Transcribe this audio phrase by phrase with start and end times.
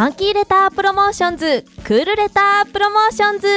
[0.00, 1.22] Funky letter promotions!
[1.22, 3.48] Cool letter promotions!。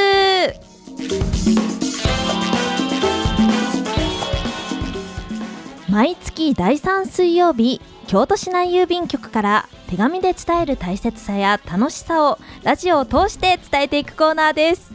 [5.90, 14.92] 毎月第3水曜日京都市内郵便局から手紙で伝える大切さや楽しさをラジオを通して伝えていくコーナーです。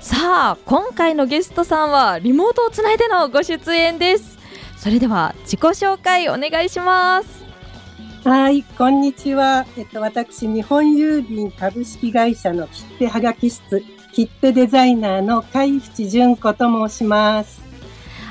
[0.00, 0.16] さ
[0.50, 4.36] あ今回のゲストさんはリモートをつないでのご出演です。
[4.76, 7.41] それでは自己紹介お願いします。
[8.24, 9.66] はい、こんにちは。
[9.76, 17.60] えっと、私、日本郵便株式会社の切手はがき室、切手デザイナーの海淵純子と申します。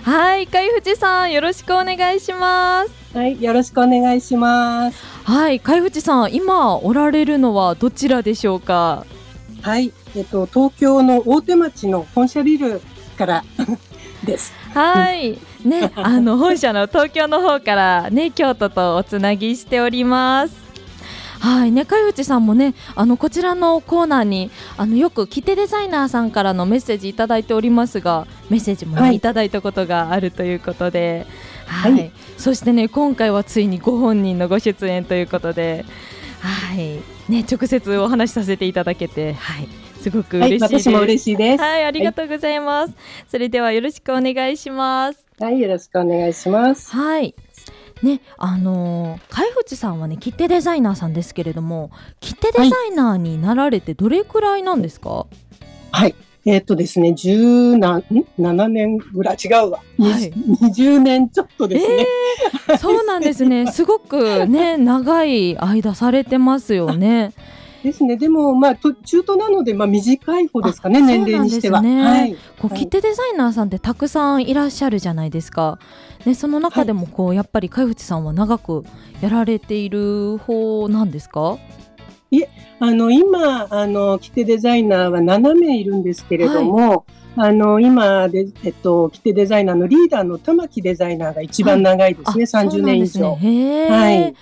[0.03, 4.97] はい海淵さんよろしくお願いしますはい、よろしくお願いします。
[5.25, 9.05] はい海淵さん今おられるのはどちらでしょうか？
[9.61, 12.81] はい、えっと、東京の大手町の本社ビル
[13.17, 13.43] から
[14.23, 14.53] です。
[14.73, 20.61] はい、ね、あの本社の東京の方からね、京都とおつなぎしております。
[21.39, 21.71] はい。
[21.71, 29.15] ね、海内さんもね、あのこちらのコーナーにあのよく切手デザイナーさんからのメッセージいただいておりますが、メッセージも、ねはい。
[29.15, 31.25] い、ただいたことがあるということで、
[31.65, 32.11] はい、はい。
[32.37, 35.83] そしてね今回はついにご本人のご出演ということで、
[36.41, 39.67] はい、ね直接お話しさせていただけて、はい、
[40.01, 40.89] すごくはい、嬉しいです。
[40.89, 41.61] 私も嬉しいです。
[41.61, 42.93] はい、ありがとうございます。
[43.27, 45.25] それではよろしくお願いします。
[45.39, 46.91] はい、よろしくお願いします。
[46.91, 47.35] はい。
[48.01, 55.27] ね、あのー、海淵さんはね、切手デザイナーさんですけれども、切手デザイナーになられてどれくらいなんですか？
[55.91, 56.15] はい。
[56.43, 58.01] えっとですね、十何、
[58.39, 59.77] 7年ぐらい、違うわ。
[59.77, 62.07] はい20年ちょっとですね。
[62.79, 63.67] そうなんですね。
[63.71, 67.33] すごくね、長い間されてますよね。
[67.83, 68.15] ですね。
[68.17, 71.81] でも、まあ、と中途なので、まあ、短い方ですかね、あ年齢にしては。
[71.81, 72.33] ねはい。
[72.59, 75.79] こうはい切手デザイナーさんってたくさんいらっしゃるじゃないですか。
[76.25, 78.83] ね、その中でもこう、やっぱり海淵さんは長く
[79.21, 81.57] やられている方なんですか？
[82.79, 87.05] あの、今、あの、切手デザイナーは7名いるんですけれども、
[87.35, 93.37] あの、今で、えっと、切手デザイナーのリーダーの玉木デザイナーが一番長いですね、あ30年以上。
[93.37, 94.35] ねはい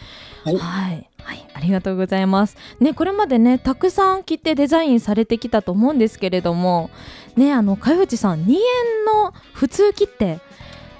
[0.43, 2.57] はい、はいはい、ありがとうございます。
[2.79, 6.89] ね、これまでね、たくさん切ってデザインされてきたと思うんですけれども。
[7.35, 8.57] ね、あの、さん、2円
[9.23, 10.39] の普通切手。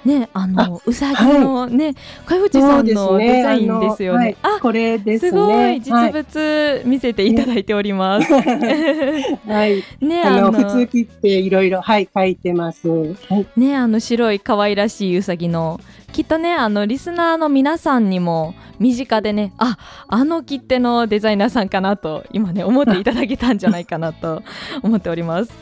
[0.04, 1.94] ね、あの、うさぎのね、
[2.26, 4.36] 海淵さんのデザインですよね。
[4.42, 5.30] あのはいこれですね。
[5.30, 8.32] すごい実はい物見せていただいております。
[8.32, 9.82] はい。
[10.00, 12.88] ね、あの、普通切手いろいろ、はい、書いてます。
[12.88, 13.46] はい。
[13.56, 15.80] ねあの白い可愛らしいうさぎの
[16.12, 19.78] きっとねあのリスナーの皆さんにも身近でねあ
[20.08, 24.42] あの切手のデザイナーさんかなと今ね思っていただけたんじゃないかなと
[24.82, 25.52] 思っております。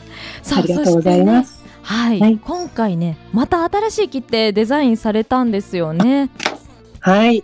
[0.41, 1.43] さありがとうございま。
[1.43, 1.58] す。
[1.89, 6.29] はい、はい今回ねまた新しい切手デザインされたんですよね。
[6.99, 7.43] はい。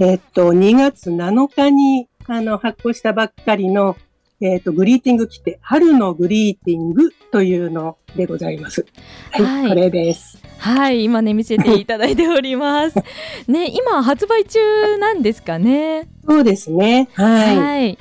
[0.00, 3.96] えっと、2月7日に、あの、発行したばっかりの、
[4.40, 8.84] えっと、グリーティング切手、春のグリーティングというのでございます。
[9.30, 10.42] はい、はいこれです。
[10.58, 12.96] はい今ね見せていただいております。
[13.48, 16.08] ね今発売中なんですかね？
[16.26, 17.08] そうですね。
[17.14, 17.58] はい。
[17.58, 17.98] はい。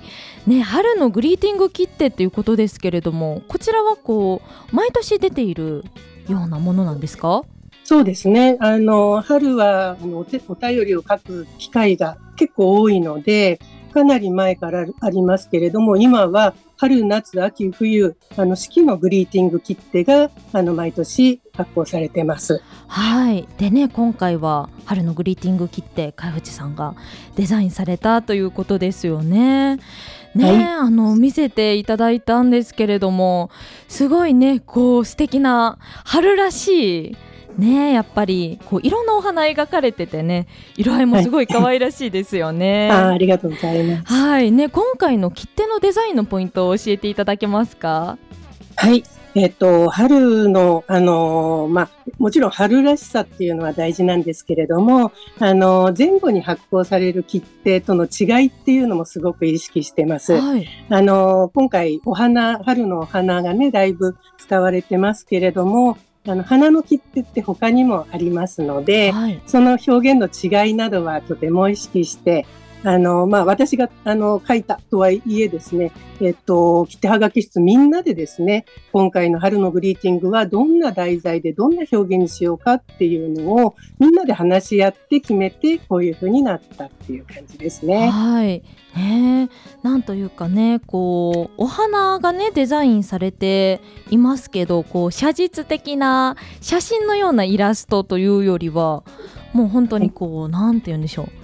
[0.48, 4.42] ね、春のグリーティング切手っていうことですけれども、こちらはこ
[4.72, 5.84] う毎年出ている
[6.28, 7.44] ようなものなんですか？
[7.84, 8.58] そうですね。
[8.60, 13.60] あの、春は、あの、お手お便りを書く機会が結構多いので、
[13.94, 22.62] かなり前からありますけれども、今は春、夏、秋、冬、あの、四季のグリーティング切手が、あの、毎年発行されてます。
[22.88, 23.48] はい。
[23.58, 26.96] でね、今回は春のグリーティング切手、海淵さんが
[27.36, 29.80] デザインされたということですよね。
[30.36, 33.50] ね、はいあの見せていただいたんですけれども、
[33.88, 37.18] すごいね、こう素敵な春らしい。
[37.58, 40.48] ねやっぱりこういろんなお花描かれててね
[40.78, 42.90] 色合いもすごい可愛らしいですよね。
[42.94, 44.14] あーありがとうございます。
[44.14, 48.18] はいね今回の切手のデザインのポイントを教えていただけますか？
[48.78, 49.04] はい。
[49.36, 51.90] えっ、と、春の、あのーまあ、
[52.22, 60.34] もちろん春らしさっていうのは大事なんですけれども、あのー前後に発行される切手との違いっていうのもすごく意識してます。
[60.34, 65.98] はいあのー今回お花、春のお花がね、だいぶ使われてますけれども、
[66.28, 72.46] あの、花の切手って他にもありますので、はいその表現の違いなどはとても意識して、
[72.84, 88.10] あの、まあ、私が、あの、書いたとはいえですね、えっと、切手はがき室みんなでですね、今回の春のグリーティングはどんな題材でどんな表現にしようかっていうのをみんなで話し合って決めて、こういう風になったっていう感じですね。
[88.10, 88.64] はい
[88.96, 89.50] ね
[89.84, 93.80] なんというかねこうお花がねデザインされて
[94.10, 99.04] いますけどこう写実的な写真のようなイラストというよりは
[99.54, 101.41] もう本当にこうなんて言うんでしょう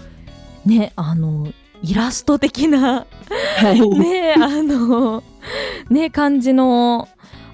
[0.67, 3.05] ねあのイラスト的な、
[3.57, 5.23] はい、ねあの
[5.89, 7.07] ね感じの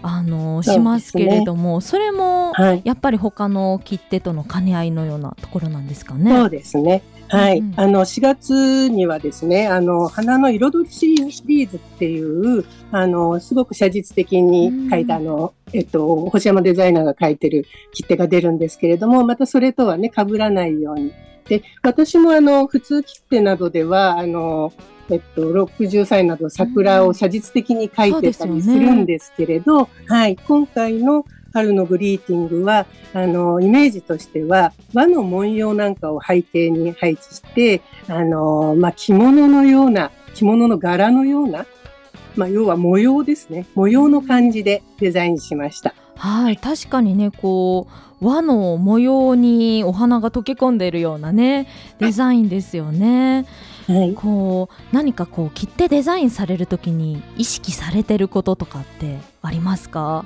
[0.06, 6.30] あのしますけれどもそ、ね,、れもやっぱり他の切手との兼ね合いのようなところなんですかね。
[6.30, 7.02] そうですね。
[7.30, 11.16] はい、うん、あの4月にはですね、あの花の彩りシ
[11.46, 21.14] リーズっていうあのすごく写実的に書いたあの、うん、えっと星山デザイナーが書いてる切手が出るんですけれども、またそれとはね被らないように。
[21.48, 24.74] で、私もあの普通切手などではあの
[25.10, 41.68] えっと、60歳など桜を写実的に描いてたりするんですけれど、ね、はい、今回の春のグリーティングは、あの、イメージとしては、和の文様なんかを背景に配置して、あの、まあ、着物のような、着物の柄のような、
[42.36, 43.68] まあ、要は模様ですね。
[43.76, 45.94] 模様の感じでデザインしました。
[46.16, 47.88] はい、確かにね、こ
[48.22, 51.68] う、和の模様にお花が溶け込んでいるようなね、
[52.00, 53.46] デザインですよね。
[53.88, 60.24] はい、こう何かこう切ってデザインされる時に意識されてることとかってありますか？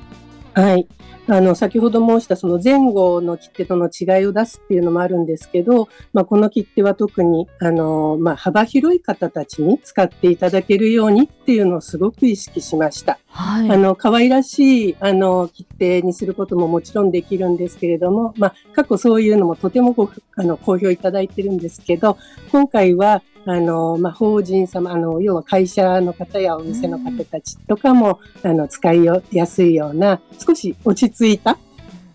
[0.58, 0.88] はい。
[1.28, 13.20] あの、先ほど申したその前後の切手との違いを出すっていうのもあるんですけど、まあ、この切手は特に、あの、まあ、幅広い方たちに使っていただけるようにっていうのをすごく意識しました。
[13.28, 13.70] はい。
[13.70, 22.18] あの、可愛らしい、あの、切手にすることももちろんできるんですけれども、まあ、過去そういうのもとてもご、あの、好評いただいてるんですけど、
[22.52, 31.58] 今回は、あの、まあ、法人様、あの、要は会社の方やお店の方たちとかも、あの、使いやすいような、少し落ち着いた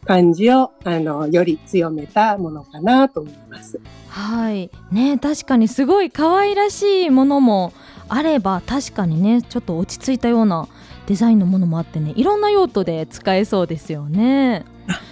[0.04, 3.80] 感じを、あの、より強めたものかなと思います。
[4.08, 4.70] はい。
[4.90, 7.72] ね、確かにすごい可愛らしいものも
[8.10, 10.68] あれば、確かにね、ちょっと落ち着いたような
[11.06, 14.66] デザインのものもあってね、いろんな用途で使えそうですよね。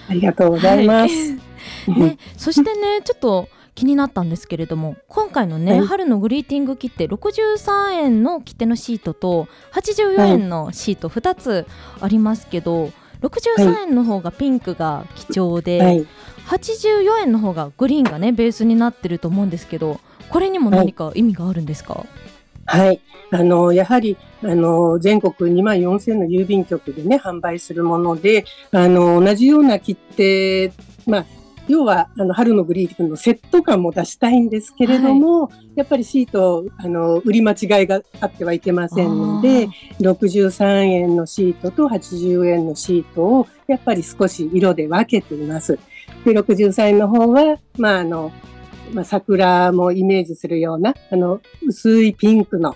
[0.07, 1.15] ありがとうございます。
[1.15, 3.49] はい、 ね、そしてね、ちょっと、
[3.81, 11.67] 気になったんですけれども今回のね、はい、春のグリーティング切手63円の切手のシートと84円のシート2つ
[11.99, 12.93] ありますけど、はい、
[13.23, 16.07] 63円の方がピンクが貴重で、はい、
[16.49, 19.99] 84円の方がグリーンがねベースになってると思うんですけど
[20.29, 22.05] これにも何か意味があるんですか、
[22.67, 23.01] はい。
[23.33, 30.73] あの、やはり、あの、全国2万4000の郵便局でね、販売するもので、あの、同じような切手、
[31.05, 31.27] まあ、
[31.71, 39.69] 要は、あの、春のグリーティングのセット感も出したいんですけれども、はい、やっぱりシート、あの、売り間違いがあってはいけませんので、
[40.01, 45.79] 63円のシートと80円のシートを、やっぱり少し色で分けています。
[46.25, 48.33] で、63円の方は、まあ、あの、
[48.93, 52.75] まあ、桜もイメージするような、あの、薄いピンクの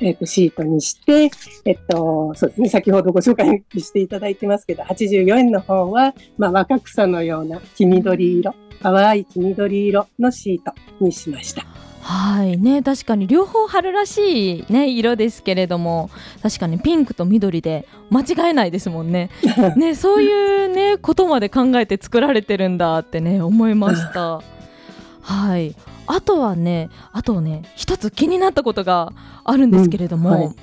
[0.00, 1.30] えっ、ー、と、シートにして、
[1.64, 11.66] えっと、そうですね、先ほどご紹介していただいてますけど、84円の方は、まあ、若草のような黄緑色、淡い黄緑色のシートにしました。
[12.00, 16.08] はいね確かに両方春らしいね色ですけれども
[16.42, 19.28] 確かにピンクと緑で間違えないですもんね。
[19.76, 24.40] ねそういうねことまで考えて作られてるんだってね思いました。
[25.20, 25.74] はい
[26.08, 29.12] あとはねあとね一つ気になったことが
[29.44, 30.54] あるんですけれども、うんはい、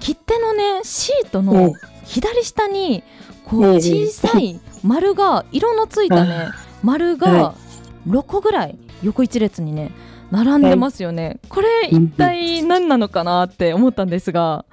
[0.00, 1.72] 切手のねシートの
[2.04, 3.02] 左下に
[3.44, 6.48] こう小さい丸が色のついたね
[6.82, 7.54] 丸が
[8.08, 9.92] 6個ぐらい横一列にね
[10.30, 14.66] 並んでますよね、これ一体何なのかなって思ったんですが。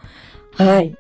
[0.58, 0.98] はい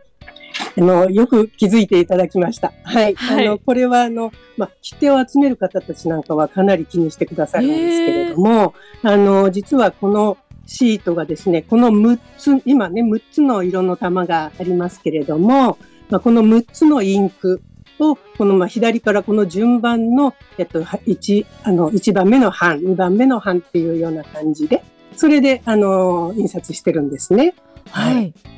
[0.78, 2.74] あの、よく気づいていただきました。
[2.84, 3.16] はい。
[3.16, 15.78] はい、あの、これは、あの、まあ、切手を集める方たちなんかはかなり気にしてくださるんですけれども、あの、実はこのシートがですね、この6つ、今ね、6つの色の玉がありますけれども、
[16.10, 17.62] まあ、この6つのインク
[18.00, 24.84] を、このまあ左からこの順番の、えっと、1、あの、1番目の版、2番目の版っていうような感じで、
[25.16, 27.56] それで、あの、印刷してるんですね。
[27.90, 28.16] はい。
[28.16, 28.55] はい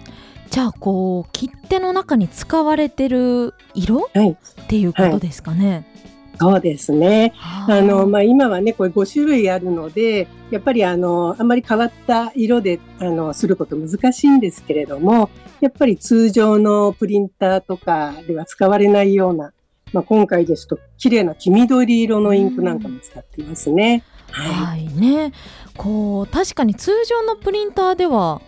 [0.50, 5.86] じゃあこう切手の中に使われてる色、はい、っていうことですかね。
[6.40, 7.34] そうですね。
[7.68, 15.30] あの、まあ、今はね、これ5種類あるので、やっぱりあの、あんまり変わった色で、あの、すること難しいんですけれども、
[15.62, 19.52] やっぱり通常のプリンターとかでは使われないような、
[19.94, 24.04] まあ、今回ですと、綺麗な黄緑色のインクなんかも使っていますね。
[24.30, 25.32] はい、はいね。
[25.76, 28.42] こう、確かに通常のプリンターでは、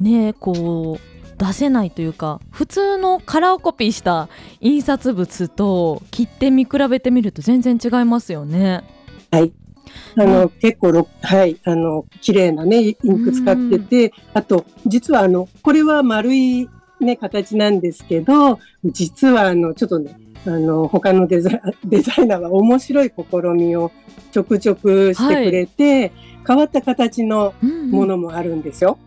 [0.00, 4.28] ね、こう、出せないというか普通のカラーコピーした
[4.60, 8.82] 印刷物と切って見比べてみると全然違いますよね。
[9.30, 9.52] はい。
[10.16, 16.68] あの、結構はい、あの、綺麗なね、インク使ってて、あと、実はあの、これは丸い
[17.00, 21.50] ね、形なんですけど、実はあの、ちょっとね、あの、他のデザ
[21.84, 23.90] デザイナーは面白い試みを
[24.30, 26.12] ちょくちょくしてくれて、はい、
[26.46, 27.54] 変わった形の
[27.90, 28.98] ものもあるんですよ。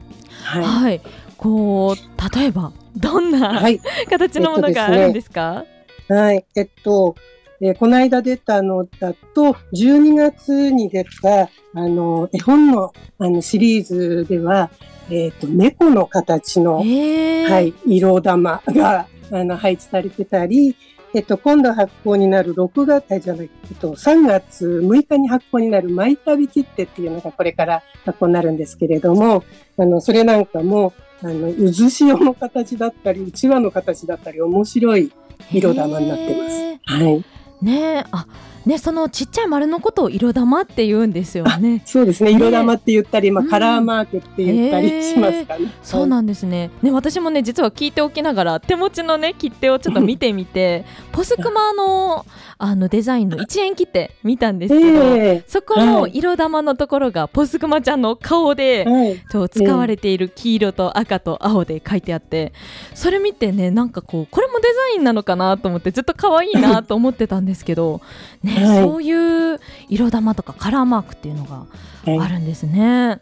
[0.55, 1.01] うんうん、はい、はい、
[1.37, 3.79] こう例えばどんな、はい、
[4.09, 5.65] 形のものがあるんですか、
[6.09, 7.15] はい、えっと、
[7.61, 14.69] えー、この間出たのだと、12月に出た、あの、絵本のあのシリーズでは、
[15.09, 20.75] えっ、ー、と、猫の形の、はい、色玉が、あの、配置されてたり、
[21.13, 29.43] えっと、今度発行になる6月、じゃない、えっと、3月6日に発行になるマイタビ切手っていうのがこれから発行になるんですけれども、
[29.77, 35.11] あの、それなんかも、あの、渦潮の形だったり、うちわの形だったり、面白い
[35.51, 37.03] 色玉になってます。
[37.03, 37.25] はい。
[37.61, 38.27] ねあ
[38.67, 41.81] ね、そのちっちゃい丸のことを色玉って言うんですよね。
[41.85, 42.31] そうですね。
[42.31, 45.71] 色玉って言ったり、ね、まあ、カラーマークって言ったりしますかね。
[45.81, 46.69] そうなんですね。
[46.81, 50.83] ね、私もね、実は聞いておきながら、手持ちのね、切手をちょっと見てみて。
[51.13, 52.25] ポスクマの、
[52.59, 62.53] あのデザインの一円切手見たんですけど、えー、そこの色玉のところがポスクマちゃんの顔で、はい、使われている黄色と赤と青で書いてあって、
[62.95, 68.01] それ見てねなんかこうこれもデザインなのかなと思ってずっと可愛いなと思ってたんですけど、
[68.43, 69.59] ね、はい、そういう
[69.89, 71.65] 色玉とかカラーマークっていうのが
[72.05, 73.19] あるんですね。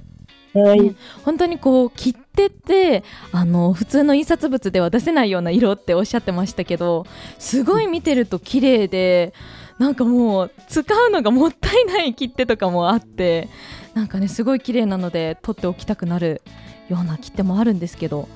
[0.54, 7.06] はい、ね、本当にこう切手ってあの普通の印刷物では出せないような色っておっしゃってましたけど
[7.40, 9.34] すごい見てると綺麗で
[9.80, 13.50] なんかもう使うのがもったいない切手とかもあって
[13.94, 16.42] なんかねすごい綺麗なので取っておきたくなる
[16.88, 18.30] ような切手もあるんですけど、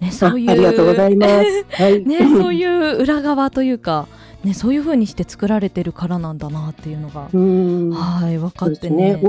[0.00, 0.46] ね、そういう
[2.06, 4.08] ね、そういう裏側というか
[4.46, 9.20] ね、そういう風にして作られてるからなんだなっていうのがはい分かってね。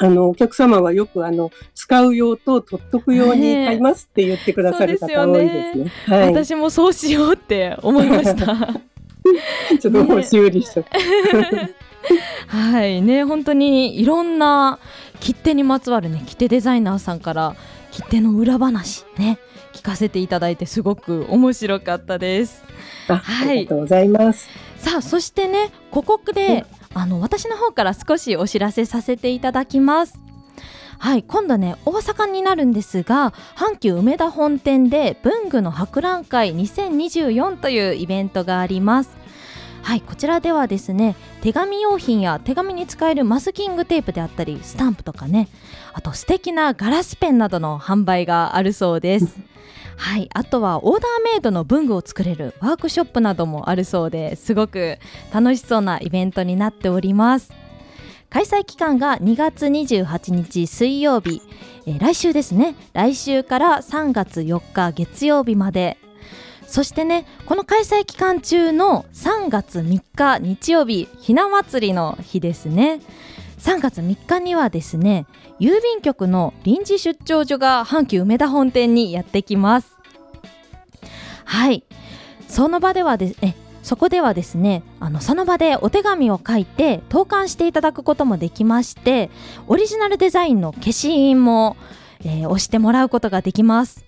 [0.00, 5.84] あの、お客様はよく、あの、使う用と取っとく用に買いますって言ってくださる方多いですね。
[5.84, 8.46] ねはい、私もそうしようって思いました。
[9.80, 10.98] ちょっともう修理しちゃった。
[12.48, 13.02] はい。
[13.02, 14.78] ね、本当にいろんな
[15.20, 17.56] 切手にまつわるね、切手デザイナーさんから
[17.90, 19.38] 切手の裏話ね、
[19.72, 22.64] 聞かせていただいてすごく面白かったです。
[23.08, 24.48] はい、ありがとうございます。
[24.78, 26.64] さあ、そしてね、ここで
[26.94, 30.18] あの私の方から少しお知らせさせていただきます。
[30.98, 39.16] はい今度ね大阪になるんですが阪急梅田本店で文具の博覧会2024というイベントがあります
[39.82, 45.48] はいこちらではですね手紙用品や手紙に使えるマスキングテープであったりスタンプとかね
[45.92, 49.38] あと素敵なガラスペンなどの販売があるそうです。
[49.96, 54.98] はい、あとはオーダーメイドの文具を作れるワークショップなどもあるそうですごく
[55.32, 57.52] 楽しそうなイベントになっております。
[58.30, 61.40] 開催期間が2月28日水曜日、
[61.86, 62.76] えー、来週ですね。
[62.92, 65.96] 来週から3月4日月曜日まで
[66.68, 73.00] そしてねこの開催期間中の3月3日日曜日ひな祭りの日ですね。
[73.58, 75.26] 3月3日にはですね
[75.58, 79.96] 郵便局の臨時出張所が阪急梅田本店にやってきます。
[81.44, 81.82] はい。
[82.48, 89.30] その場ではですねそこではですねあのその場でお手紙を書いて投函していただくこともできまして
[89.66, 91.78] オリジナルデザインの消印も、
[92.20, 94.07] えー、押してもらうことができます。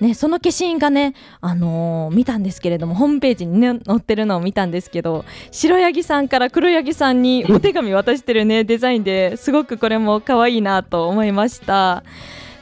[0.00, 12.04] ね、その消印がね、あのー、見たんですけれどもホームページに、ね、載ってるのを見たんですけど白柳さんから黒柳さんにお手紙渡してるねデザインですごくこれも可愛いなと思いました。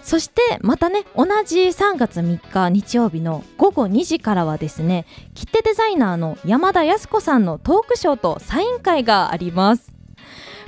[0.03, 9.96] そしてまたね同じ3月3日日曜日の午後2時からはですね切手デザイナーの山田康子さんのトークショーとサイン会があります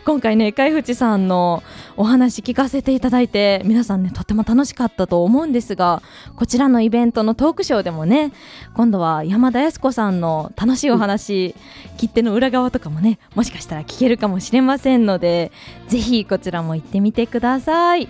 [0.05, 1.63] 今回ね海淵さんの
[1.97, 6.03] お話聞かせていただいて皆さんねとっても楽しかったと思うんですが
[6.37, 8.33] こちらのイベントのトークショーでもね
[8.75, 11.55] 今度は山田康子さんの楽しいお話、
[11.97, 15.53] 切手の裏側とかもね もしかしたら聞けるかもしれませんので
[15.89, 18.09] ぜひこちらも行ってみてください。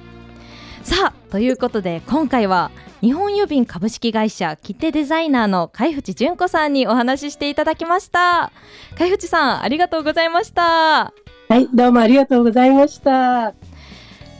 [0.82, 2.70] さあということで今回は
[3.02, 8.52] 日本郵便株式会社切手デザイナーの海淵純子さんにお話ししていただきました。
[8.96, 11.12] 海淵さんありがとうございました
[11.48, 13.54] はい、どうもありがとうございました。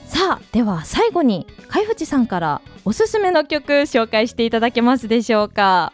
[0.05, 5.91] さあ、では最後に海淵さんからおすすめの曲紹介していただけますでしょうか。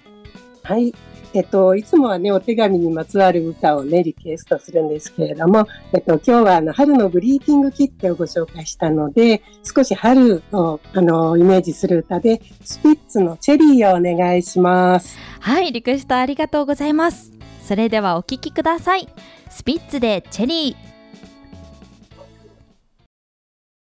[0.63, 0.93] はい、
[1.33, 15.17] えっと、いつもはね、お手紙にまつわる歌をね、リクエストするんですけれども、えっと、今日はあの、春のグリーティング切手をご紹介したので、少し春を、あの、イメージする歌で、スピッツのチェリーをお願いします。
[15.39, 17.31] はい、リクエストありがとうございます。
[17.63, 19.07] それではお聴きください。
[19.49, 20.94] スピッツでチェリー。